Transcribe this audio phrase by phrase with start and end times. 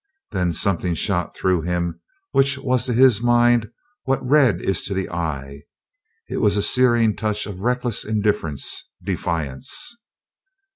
[0.31, 1.99] Then something shot through him
[2.31, 3.69] which was to his mind
[4.05, 5.61] what red is to the eye;
[6.27, 9.95] it was a searing touch of reckless indifference, defiance.